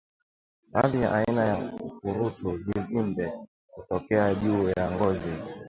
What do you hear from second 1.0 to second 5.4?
ya aina ya ukurutu vivimbe hutokea juu ya ngozi